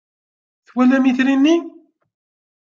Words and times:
Twalam 0.67 1.03
itri-nni? 1.09 1.55